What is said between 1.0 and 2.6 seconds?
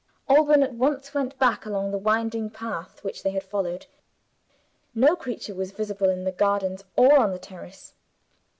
went back, along the winding